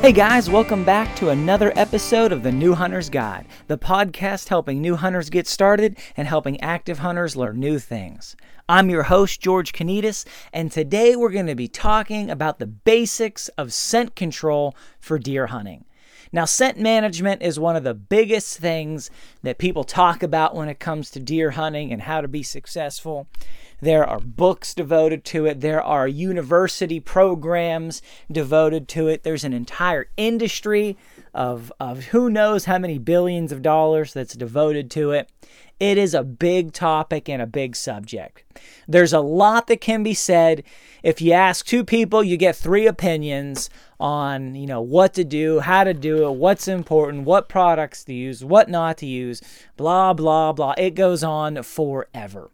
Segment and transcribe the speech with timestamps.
[0.00, 4.80] Hey guys, welcome back to another episode of the New Hunter's Guide, the podcast helping
[4.80, 8.36] new hunters get started and helping active hunters learn new things.
[8.68, 13.48] I'm your host, George Kanitas, and today we're going to be talking about the basics
[13.58, 15.84] of scent control for deer hunting.
[16.30, 19.10] Now, scent management is one of the biggest things
[19.42, 23.26] that people talk about when it comes to deer hunting and how to be successful.
[23.80, 25.60] There are books devoted to it.
[25.60, 29.22] There are university programs devoted to it.
[29.22, 30.96] There's an entire industry
[31.32, 35.30] of, of who knows how many billions of dollars that's devoted to it.
[35.78, 38.42] It is a big topic and a big subject.
[38.88, 40.64] There's a lot that can be said.
[41.04, 43.70] If you ask two people, you get three opinions
[44.00, 48.12] on, you know, what to do, how to do it, what's important, what products to
[48.12, 49.40] use, what not to use,
[49.76, 50.74] blah blah blah.
[50.76, 52.50] It goes on forever.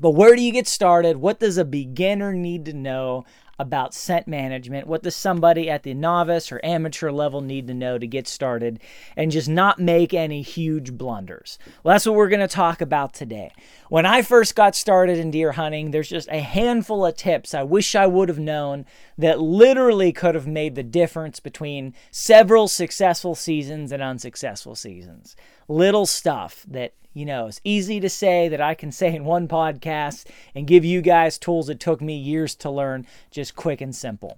[0.00, 1.18] But where do you get started?
[1.18, 3.24] What does a beginner need to know
[3.58, 4.86] about scent management?
[4.86, 8.80] What does somebody at the novice or amateur level need to know to get started
[9.16, 11.58] and just not make any huge blunders?
[11.82, 13.52] Well, that's what we're going to talk about today.
[13.88, 17.62] When I first got started in deer hunting, there's just a handful of tips I
[17.62, 18.86] wish I would have known
[19.16, 25.36] that literally could have made the difference between several successful seasons and unsuccessful seasons.
[25.68, 29.46] Little stuff that you know, it's easy to say that I can say in one
[29.46, 33.94] podcast and give you guys tools that took me years to learn, just quick and
[33.94, 34.36] simple.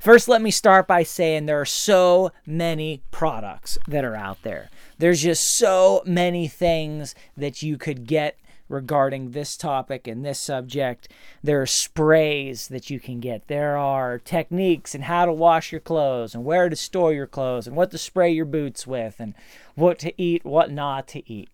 [0.00, 4.70] First, let me start by saying there are so many products that are out there.
[4.98, 8.36] There's just so many things that you could get
[8.68, 11.08] regarding this topic and this subject.
[11.42, 13.48] There are sprays that you can get.
[13.48, 17.66] There are techniques and how to wash your clothes and where to store your clothes
[17.66, 19.34] and what to spray your boots with and
[19.74, 21.48] what to eat, what not to eat.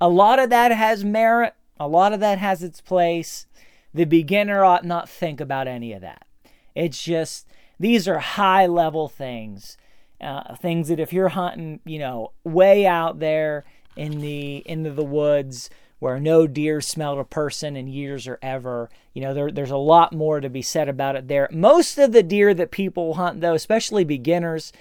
[0.00, 3.46] A lot of that has merit, a lot of that has its place.
[3.94, 6.26] The beginner ought not think about any of that.
[6.74, 7.46] It's just,
[7.78, 9.76] these are high level things.
[10.20, 13.64] Uh, things that if you're hunting, you know, way out there
[13.96, 15.68] in the into the woods
[16.02, 19.76] where no deer smelled a person in years or ever, you know, there, there's a
[19.76, 21.48] lot more to be said about it there.
[21.52, 24.72] Most of the deer that people hunt, though, especially beginners,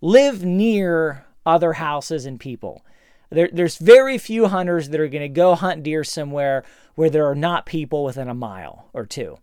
[0.00, 2.84] live near other houses and people.
[3.30, 6.64] There, there's very few hunters that are going to go hunt deer somewhere
[6.96, 9.38] where there are not people within a mile or two.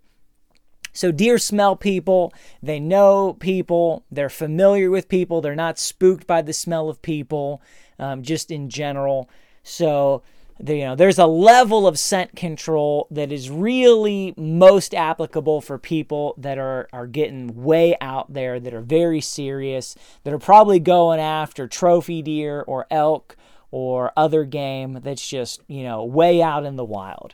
[0.92, 6.42] So deer smell people, they know people, they're familiar with people, they're not spooked by
[6.42, 7.62] the smell of people,
[7.98, 9.30] um, just in general.
[9.64, 10.24] So
[10.68, 16.36] you know, there's a level of scent control that is really most applicable for people
[16.38, 21.20] that are are getting way out there, that are very serious, that are probably going
[21.20, 23.36] after trophy deer or elk
[23.72, 27.34] or other game that's just, you know, way out in the wild.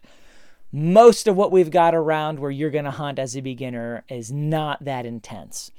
[0.72, 4.32] Most of what we've got around where you're going to hunt as a beginner is
[4.32, 5.72] not that intense.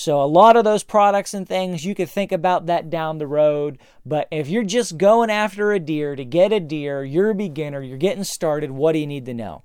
[0.00, 3.26] So, a lot of those products and things, you could think about that down the
[3.26, 3.78] road.
[4.06, 7.82] But if you're just going after a deer to get a deer, you're a beginner,
[7.82, 9.62] you're getting started, what do you need to know?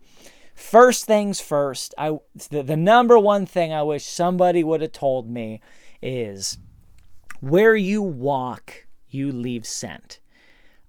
[0.54, 5.30] First things first, I, the, the number one thing I wish somebody would have told
[5.30, 5.62] me
[6.02, 6.58] is
[7.40, 10.20] where you walk, you leave scent.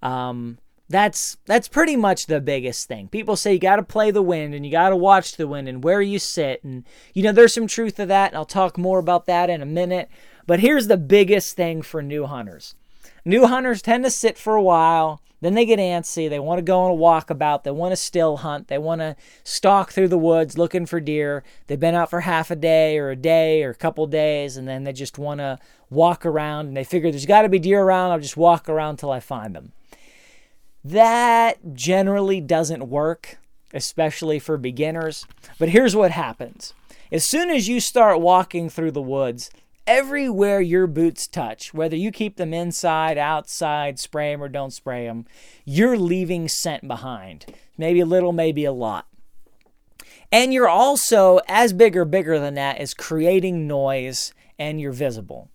[0.01, 0.57] Um,
[0.89, 3.07] that's that's pretty much the biggest thing.
[3.07, 5.67] People say you got to play the wind and you got to watch the wind
[5.67, 8.77] and where you sit and you know there's some truth to that and I'll talk
[8.77, 10.09] more about that in a minute.
[10.45, 12.75] But here's the biggest thing for new hunters.
[13.25, 16.29] New hunters tend to sit for a while then they get antsy.
[16.29, 17.63] They want to go on a walkabout.
[17.63, 18.69] They want to still hunt.
[18.69, 21.43] They want to stalk through the woods looking for deer.
[21.67, 24.67] They've been out for half a day or a day or a couple days, and
[24.67, 26.67] then they just want to walk around.
[26.67, 28.11] And they figure there's got to be deer around.
[28.11, 29.73] I'll just walk around till I find them.
[30.87, 33.39] That generally doesn't work,
[33.73, 35.25] especially for beginners.
[35.59, 36.73] But here's what happens
[37.11, 39.49] as soon as you start walking through the woods,
[39.85, 45.07] everywhere your boots touch, whether you keep them inside, outside, spray them or don't spray
[45.07, 45.25] them,
[45.65, 47.45] you're leaving scent behind.
[47.77, 49.07] Maybe a little, maybe a lot.
[50.31, 55.49] And you're also, as big or bigger than that, is creating noise and you're visible.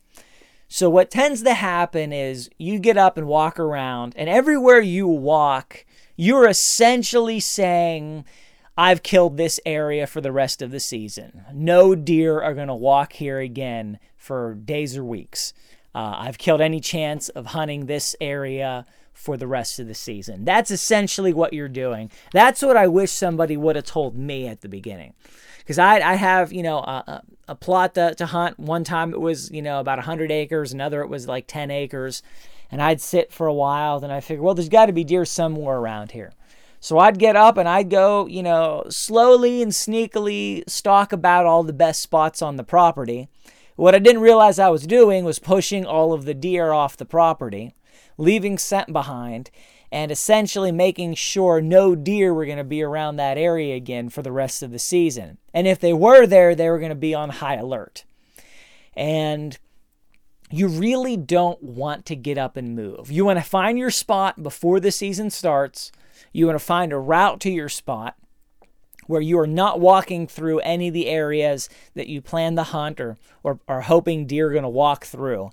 [0.72, 5.06] So, what tends to happen is you get up and walk around, and everywhere you
[5.06, 5.84] walk,
[6.16, 8.24] you're essentially saying,
[8.74, 11.44] I've killed this area for the rest of the season.
[11.52, 15.52] No deer are going to walk here again for days or weeks.
[15.94, 20.46] Uh, I've killed any chance of hunting this area for the rest of the season.
[20.46, 22.10] That's essentially what you're doing.
[22.32, 25.12] That's what I wish somebody would have told me at the beginning.
[25.58, 28.58] Because I, I have, you know, a, a plot to, to hunt.
[28.58, 32.22] One time it was, you know, about 100 acres, another it was like 10 acres.
[32.70, 35.24] And I'd sit for a while, then I figured, well, there's got to be deer
[35.24, 36.32] somewhere around here.
[36.80, 41.62] So I'd get up and I'd go, you know, slowly and sneakily stalk about all
[41.62, 43.28] the best spots on the property.
[43.76, 47.04] What I didn't realize I was doing was pushing all of the deer off the
[47.04, 47.74] property,
[48.18, 49.50] leaving scent behind,
[49.92, 54.22] and essentially making sure no deer were going to be around that area again for
[54.22, 55.36] the rest of the season.
[55.52, 58.04] And if they were there, they were going to be on high alert.
[58.96, 59.58] And
[60.50, 63.10] you really don't want to get up and move.
[63.10, 65.92] You want to find your spot before the season starts.
[66.32, 68.16] You want to find a route to your spot
[69.06, 72.98] where you are not walking through any of the areas that you plan to hunt
[72.98, 75.50] or, or are hoping deer are going to walk through.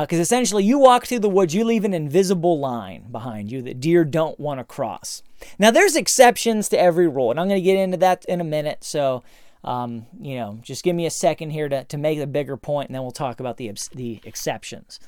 [0.00, 3.62] Because uh, essentially, you walk through the woods, you leave an invisible line behind you
[3.62, 5.22] that deer don't want to cross.
[5.58, 8.44] Now, there's exceptions to every rule, and I'm going to get into that in a
[8.44, 8.84] minute.
[8.84, 9.22] So,
[9.64, 12.88] um, you know, just give me a second here to, to make a bigger point,
[12.88, 15.00] and then we'll talk about the, the exceptions.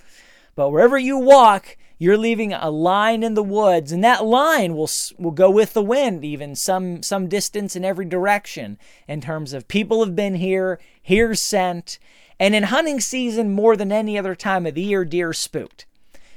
[0.54, 4.90] But wherever you walk, you're leaving a line in the woods, and that line will
[5.18, 8.76] will go with the wind, even some some distance in every direction.
[9.06, 11.98] In terms of people have been here, here's scent,
[12.42, 15.86] and in hunting season more than any other time of the year, deer spooked.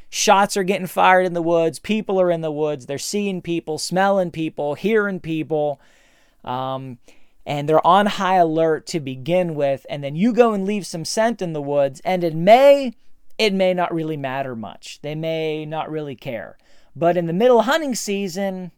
[0.08, 1.80] Shots are getting fired in the woods.
[1.80, 2.86] People are in the woods.
[2.86, 5.82] They're seeing people, smelling people, hearing people.
[6.44, 7.00] Um,
[7.44, 9.88] and they're on high alert to begin with.
[9.90, 12.94] And then you go and leave some scent in the woods, and it may
[13.40, 15.00] it may not really matter much.
[15.02, 16.56] They may not really care.
[16.96, 18.72] But in the middle of hunting season,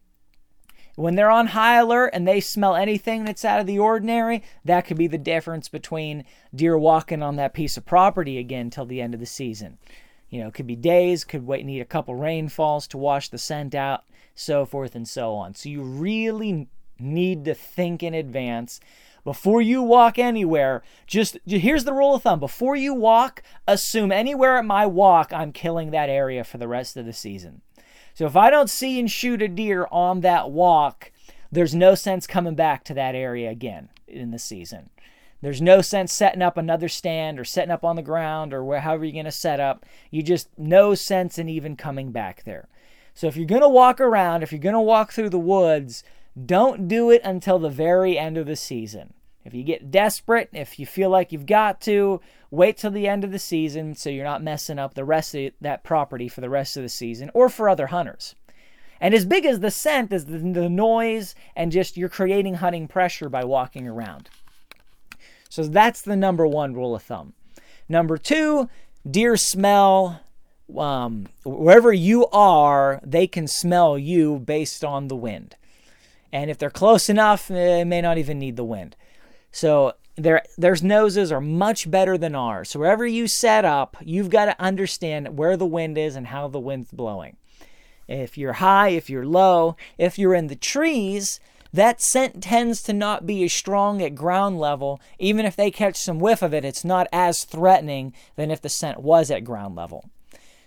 [0.98, 4.82] when they're on high alert and they smell anything that's out of the ordinary, that
[4.82, 9.00] could be the difference between deer walking on that piece of property again till the
[9.00, 9.78] end of the season.
[10.32, 13.38] You know, it could be days, could wait need a couple rainfalls to wash the
[13.38, 15.54] scent out, so forth and so on.
[15.54, 16.68] So you really
[16.98, 18.80] need to think in advance
[19.24, 22.40] before you walk anywhere, just here's the rule of thumb.
[22.40, 26.98] Before you walk, assume anywhere at my walk, I'm killing that area for the rest
[26.98, 27.62] of the season.
[28.18, 31.12] So if I don't see and shoot a deer on that walk,
[31.52, 34.90] there's no sense coming back to that area again in the season.
[35.44, 38.80] There's no sense setting up another stand or setting up on the ground or where,
[38.80, 39.86] however you're going to set up.
[40.10, 42.68] You just no sense in even coming back there.
[43.14, 46.04] So if you're going to walk around, if you're going to walk through the woods,
[46.44, 49.14] don't do it until the very end of the season.
[49.46, 53.24] If you get desperate, if you feel like you've got to, wait till the end
[53.24, 56.50] of the season so you're not messing up the rest of that property for the
[56.50, 58.36] rest of the season or for other hunters.
[59.00, 62.88] And as big as the scent is the, the noise and just you're creating hunting
[62.88, 64.30] pressure by walking around.
[65.50, 67.34] So that's the number one rule of thumb.
[67.88, 68.70] Number two,
[69.10, 70.22] deer smell.
[70.78, 75.56] Um, wherever you are, they can smell you based on the wind.
[76.34, 78.98] And if they're close enough, they may not even need the wind.
[79.52, 82.70] So their their noses are much better than ours.
[82.72, 86.48] So wherever you set up, you've got to understand where the wind is and how
[86.48, 87.38] the wind's blowing.
[88.08, 91.40] If you're high, if you're low, if you're in the trees,
[91.74, 95.00] that scent tends to not be as strong at ground level.
[95.20, 98.70] Even if they catch some whiff of it, it's not as threatening than if the
[98.70, 100.10] scent was at ground level.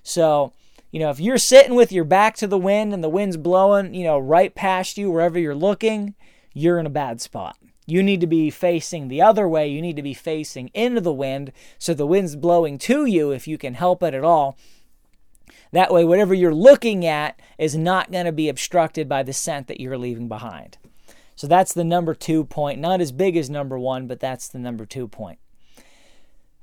[0.02, 0.52] So,
[0.92, 3.94] you know, if you're sitting with your back to the wind and the wind's blowing,
[3.94, 6.14] you know, right past you wherever you're looking,
[6.52, 7.56] you're in a bad spot.
[7.90, 9.68] You need to be facing the other way.
[9.68, 13.48] You need to be facing into the wind so the wind's blowing to you if
[13.48, 14.56] you can help it at all.
[15.72, 19.68] That way, whatever you're looking at is not going to be obstructed by the scent
[19.68, 20.78] that you're leaving behind.
[21.36, 22.80] So that's the number two point.
[22.80, 25.38] Not as big as number one, but that's the number two point.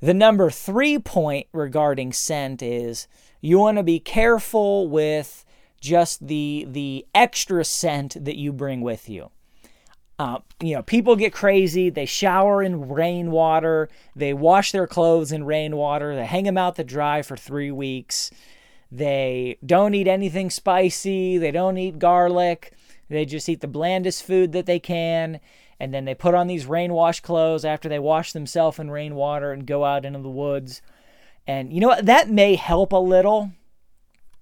[0.02, 3.08] The number three point regarding scent is
[3.42, 5.46] you want to be careful with
[5.82, 9.32] just the the extra scent that you bring with you.
[10.20, 11.90] Uh, you know, people get crazy.
[11.90, 13.88] They shower in rainwater.
[14.16, 16.16] They wash their clothes in rainwater.
[16.16, 18.32] They hang them out to dry for three weeks.
[18.92, 21.38] They don't eat anything spicy.
[21.38, 22.74] They don't eat garlic.
[23.10, 25.40] They just eat the blandest food that they can.
[25.80, 29.52] And then they put on these rain wash clothes after they wash themselves in rainwater
[29.52, 30.82] and go out into the woods.
[31.46, 32.06] And you know what?
[32.08, 33.52] That may help a little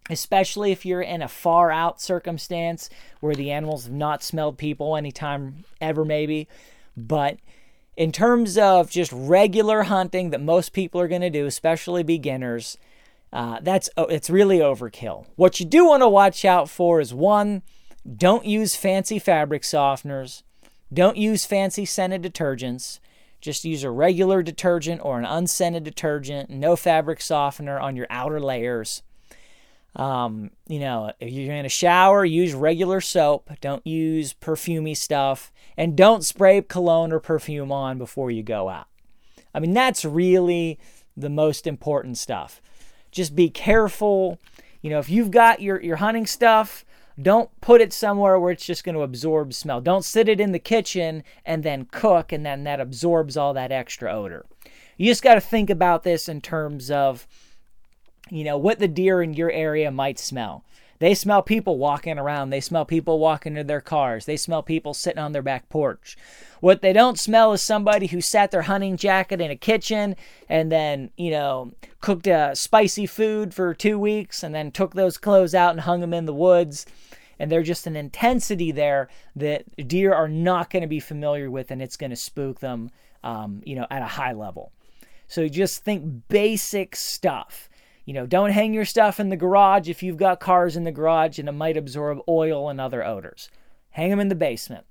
[0.10, 4.96] especially if you're in a far out circumstance where the animals have not smelled people
[4.96, 6.48] anytime ever, maybe.
[6.96, 7.38] But
[7.98, 12.78] in terms of just regular hunting that most people are going to do, especially beginners,
[13.34, 15.26] uh, that's oh, it's really overkill.
[15.36, 17.64] What you do want to watch out for is one,
[18.16, 20.44] don't use fancy fabric softeners,
[20.94, 23.00] don't use fancy scented detergents.
[23.42, 28.40] Just use a regular detergent or an unscented detergent, no fabric softener on your outer
[28.40, 29.04] layers.
[29.96, 33.50] Um, you know, if you're going to shower, use regular soap.
[33.62, 35.52] Don't use perfumey stuff.
[35.78, 38.88] And don't spray cologne or perfume on before you go out.
[39.54, 40.80] I mean, that's really
[41.16, 42.62] the most important stuff.
[43.12, 44.40] Just be careful.
[44.82, 46.84] You know, if you've got your, your hunting stuff,
[47.22, 49.80] don't put it somewhere where it's just going to absorb smell.
[49.80, 53.72] Don't sit it in the kitchen and then cook, and then that absorbs all that
[53.72, 54.46] extra odor.
[54.98, 57.26] You just got to think about this in terms of
[58.30, 60.64] you know, what the deer in your area might smell.
[61.00, 62.50] They smell people walking around.
[62.50, 64.26] They smell people walking to their cars.
[64.26, 66.18] They smell people sitting on their back porch.
[66.62, 70.16] What they don't smell is somebody who sat their hunting jacket in a kitchen
[70.48, 75.18] and then, you know, cooked a spicy food for two weeks and then took those
[75.18, 76.86] clothes out and hung them in the woods.
[77.38, 81.72] And there's just an intensity there that deer are not going to be familiar with
[81.72, 82.90] and it's going to spook them,
[83.22, 84.72] um, you know, at a high level.
[85.28, 87.70] So just think basic stuff
[88.06, 90.92] you know, don't hang your stuff in the garage if you've got cars in the
[90.92, 93.50] garage and it might absorb oil and other odors.
[93.90, 94.86] Hang them in the basement.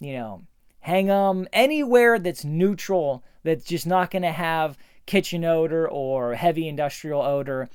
[0.00, 0.42] You know,
[0.80, 6.68] hang them anywhere that's neutral, that's just not going to have kitchen odor or heavy
[6.68, 7.70] industrial odor.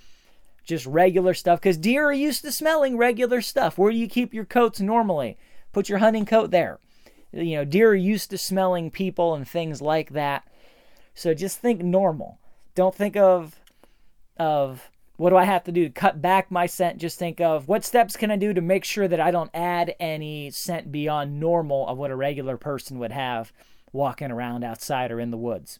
[0.65, 1.62] Just regular stuff.
[1.62, 3.77] Because deer are used to smelling regular stuff.
[3.77, 5.38] Where do you keep your coats normally?
[5.71, 6.79] Put your hunting coat there.
[7.31, 10.45] You know, deer are used to smelling people and things like that.
[11.15, 12.39] So just think normal.
[12.75, 13.61] Don't think of
[14.41, 16.98] of what do I have to do to cut back my scent?
[16.98, 19.93] Just think of what steps can I do to make sure that I don't add
[20.00, 23.53] any scent beyond normal of what a regular person would have
[23.93, 25.79] walking around outside or in the woods.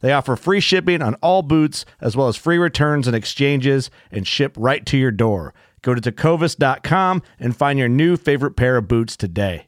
[0.00, 4.26] They offer free shipping on all boots, as well as free returns and exchanges, and
[4.26, 5.54] ship right to your door.
[5.82, 9.66] Go to tecovas.com and find your new favorite pair of boots today.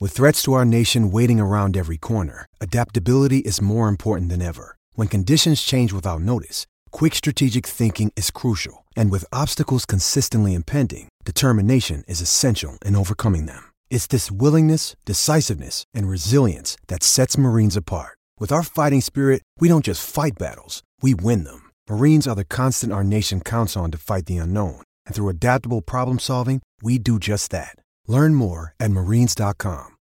[0.00, 4.76] With threats to our nation waiting around every corner, adaptability is more important than ever.
[4.94, 8.84] When conditions change without notice, quick strategic thinking is crucial.
[8.96, 13.72] And with obstacles consistently impending, determination is essential in overcoming them.
[13.88, 18.18] It's this willingness, decisiveness, and resilience that sets Marines apart.
[18.40, 21.70] With our fighting spirit, we don't just fight battles, we win them.
[21.88, 24.82] Marines are the constant our nation counts on to fight the unknown.
[25.06, 27.76] And through adaptable problem solving, we do just that.
[28.08, 29.96] Learn more at marines.com.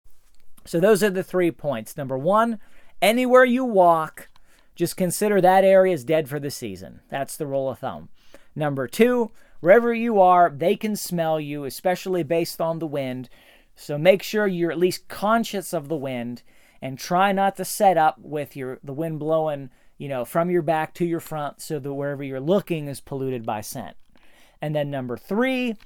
[0.64, 1.96] So, those are the three points.
[1.96, 2.58] Number one,
[3.02, 4.28] anywhere you walk,
[4.74, 7.00] just consider that area is dead for the season.
[7.10, 8.08] That's the rule of thumb.
[8.54, 13.28] Number two, wherever you are, they can smell you, especially based on the wind.
[13.76, 16.42] So, make sure you're at least conscious of the wind
[16.82, 20.62] and try not to set up with your the wind blowing, you know, from your
[20.62, 23.96] back to your front so that wherever you're looking is polluted by scent.
[24.60, 25.76] And then number 3,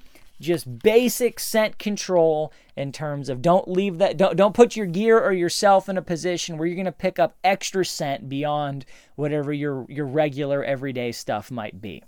[0.41, 5.19] just basic scent control in terms of don't leave that don't don't put your gear
[5.19, 8.85] or yourself in a position where you're going to pick up extra scent beyond
[9.15, 12.03] whatever your your regular everyday stuff might be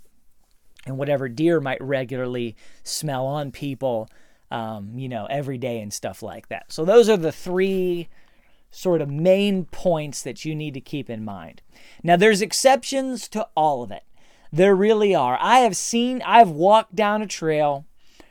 [0.86, 4.08] and whatever deer might regularly smell on people
[4.50, 6.72] um, you know, every day and stuff like that.
[6.72, 8.08] So those are the three
[8.70, 11.62] sort of main points that you need to keep in mind.
[12.02, 14.04] Now, there's exceptions to all of it.
[14.52, 15.38] There really are.
[15.40, 17.86] I have seen, I've walked down a trail,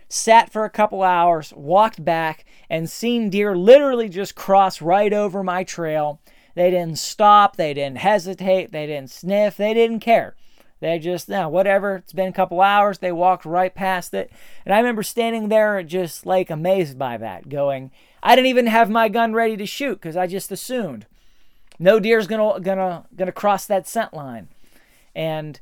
[0.08, 5.44] sat for a couple hours, walked back, and seen deer literally just cross right over
[5.44, 6.20] my trail.
[6.56, 10.36] They didn't stop, they didn't hesitate, they didn't sniff, they didn't care.
[10.82, 11.98] They just, no, whatever.
[11.98, 13.00] It's been a couple hours.
[13.00, 14.32] They walked right past it.
[14.66, 17.92] And I remember standing there just like amazed by that, going,
[18.22, 21.06] I didn't even have my gun ready to shoot because I just assumed
[21.80, 24.50] no deer's gonna gonna gonna cross that scent line,
[25.16, 25.60] and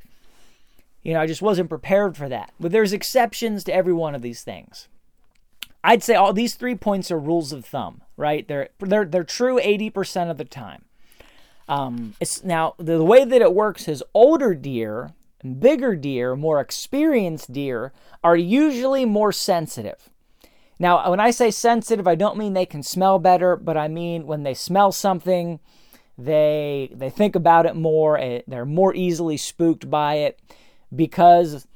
[1.04, 2.52] you know I just wasn't prepared for that.
[2.60, 4.88] But there's exceptions to every one of these things.
[5.84, 8.48] I'd say all these three points are rules of thumb, right?
[8.48, 10.84] They're they're they're true 80% of the time.
[11.70, 15.14] Um, it's now the, the way that it works is older deer,
[15.60, 17.92] bigger deer, more experienced deer
[18.24, 20.10] are usually more sensitive.
[20.79, 24.27] Now, when I say sensitive, I don't mean they can smell better, but I mean
[24.27, 25.60] when they smell something,
[26.17, 28.17] they they think about it more.
[28.17, 30.39] Eh, they're more easily spooked by it
[30.96, 31.67] because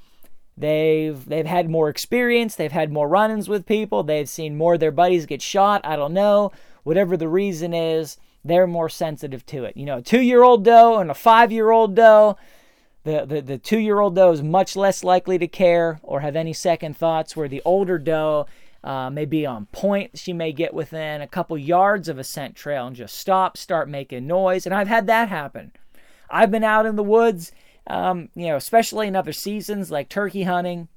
[0.57, 2.55] they've they've had more experience.
[2.55, 4.03] They've had more run-ins with people.
[4.03, 5.81] They've seen more of their buddies get shot.
[5.83, 6.51] I don't know.
[6.83, 9.77] Whatever the reason is, they're more sensitive to it.
[9.77, 12.37] You know, a two-year-old doe and a five-year-old doe.
[13.03, 16.35] The, the, the two year old doe is much less likely to care or have
[16.35, 18.45] any second thoughts, where the older doe
[18.83, 20.17] uh, may be on point.
[20.17, 23.89] She may get within a couple yards of a scent trail and just stop, start
[23.89, 24.65] making noise.
[24.65, 25.71] And I've had that happen.
[26.29, 27.51] I've been out in the woods,
[27.87, 30.87] um, you know, especially in other seasons like turkey hunting.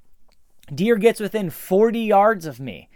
[0.73, 2.89] Deer gets within 40 yards of me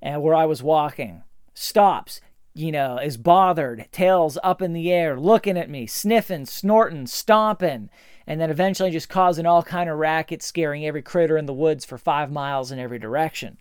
[0.00, 1.22] and where I was walking,
[1.54, 2.20] stops,
[2.54, 7.90] you know, is bothered, tails up in the air, looking at me, sniffing, snorting, stomping,
[8.26, 11.84] and then eventually just causing all kind of racket, scaring every critter in the woods
[11.84, 13.58] for five miles in every direction.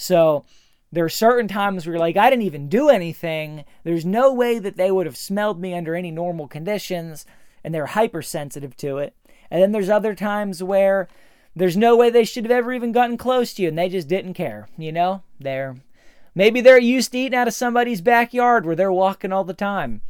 [0.00, 0.46] So
[0.90, 3.64] there are certain times where you're like, I didn't even do anything.
[3.84, 7.26] There's no way that they would have smelled me under any normal conditions,
[7.62, 9.14] and they're hypersensitive to it.
[9.50, 11.06] And then there's other times where
[11.54, 14.08] there's no way they should have ever even gotten close to you, and they just
[14.08, 14.68] didn't care.
[14.78, 15.76] You know, they're
[16.34, 20.00] maybe they're used to eating out of somebody's backyard where they're walking all the time,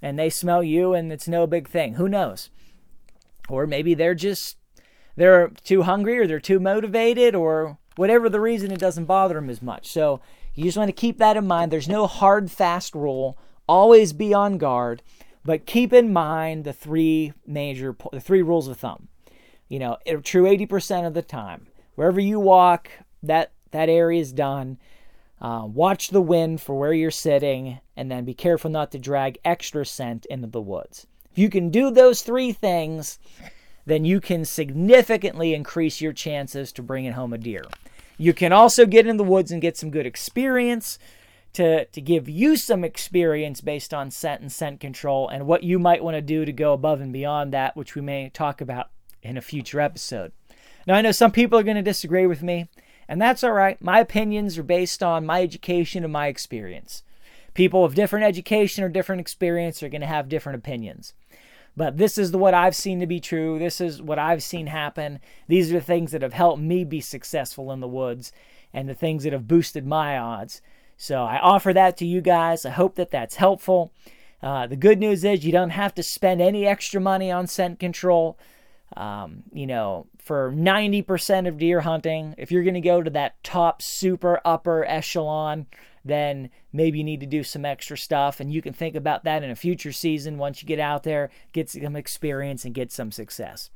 [0.00, 1.94] and they smell you, and it's no big thing.
[1.94, 2.48] Who knows?
[3.50, 4.56] Or maybe they're just
[5.14, 9.50] they're too hungry, or they're too motivated, or whatever the reason, it doesn't bother them
[9.50, 9.88] as much.
[9.88, 10.20] So
[10.54, 11.70] you just want to keep that in mind.
[11.70, 13.36] There's no hard, fast rule.
[13.68, 15.02] Always be on guard,
[15.44, 19.08] but keep in mind the three major, the three rules of thumb.
[19.68, 21.66] You know, true 80% of the time.
[21.96, 22.90] Wherever you walk,
[23.22, 24.78] that that area is done.
[25.40, 29.38] Uh, watch the wind for where you're sitting, and then be careful not to drag
[29.44, 31.06] extra scent into the woods.
[31.30, 33.18] If you can do those three things,
[33.84, 37.64] then you can significantly increase your chances to bringing home a deer.
[38.16, 40.98] You can also get in the woods and get some good experience
[41.52, 45.78] to, to give you some experience based on scent and scent control and what you
[45.78, 48.90] might want to do to go above and beyond that, which we may talk about
[49.22, 50.32] in a future episode.
[50.86, 52.68] Now, I know some people are going to disagree with me,
[53.08, 53.80] and that's all right.
[53.82, 57.02] My opinions are based on my education and my experience.
[57.54, 61.14] People of different education or different experience are going to have different opinions.
[61.76, 63.58] But this is what I've seen to be true.
[63.58, 65.20] This is what I've seen happen.
[65.46, 68.32] These are the things that have helped me be successful in the woods
[68.72, 70.62] and the things that have boosted my odds.
[70.96, 72.64] So I offer that to you guys.
[72.64, 73.92] I hope that that's helpful.
[74.42, 77.78] Uh, the good news is you don't have to spend any extra money on scent
[77.78, 78.38] control.
[78.96, 83.42] Um, you know, for 90% of deer hunting, if you're going to go to that
[83.42, 85.66] top super upper echelon,
[86.06, 88.40] then maybe you need to do some extra stuff.
[88.40, 91.30] And you can think about that in a future season once you get out there,
[91.52, 93.70] get some experience, and get some success.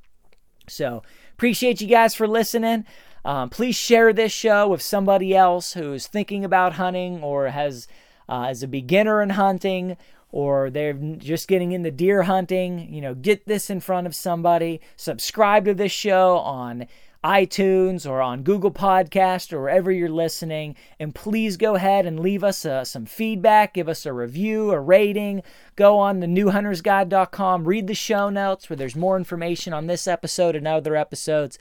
[0.69, 2.85] So, appreciate you guys for listening.
[3.25, 7.87] Um, please share this show with somebody else who's thinking about hunting or has
[8.29, 9.97] uh, as a beginner in hunting
[10.33, 12.93] or they're just getting into deer hunting.
[12.93, 14.81] You know, get this in front of somebody.
[14.97, 16.87] Subscribe to this show on
[17.23, 20.75] iTunes or on Google Podcast or wherever you're listening.
[20.99, 24.81] And please go ahead and leave us uh, some feedback, give us a review, a
[24.81, 25.43] rating.
[25.77, 30.57] Go on the newhuntersguide.com, read the show notes where there's more information on this episode
[30.57, 31.59] and other episodes.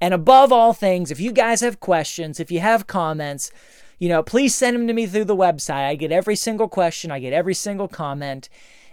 [0.00, 3.50] And above all things, if you guys have questions, if you have comments,
[3.98, 5.88] you know, please send them to me through the website.
[5.88, 8.48] I get every single question, I get every single comment.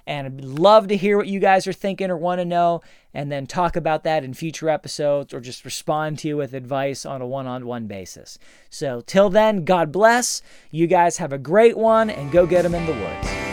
[0.08, 2.82] And I'd love to hear what you guys are thinking or want to know,
[3.14, 7.06] and then talk about that in future episodes or just respond to you with advice
[7.06, 8.38] on a one on one basis.
[8.70, 10.42] So, till then, God bless.
[10.72, 13.45] You guys have a great one, and go get them in the woods.